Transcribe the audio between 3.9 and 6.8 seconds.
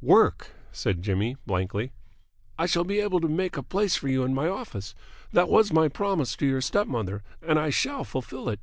for you in my office. That was my promise to your